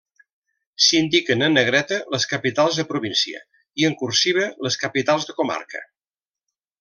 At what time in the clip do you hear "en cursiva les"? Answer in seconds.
3.91-4.79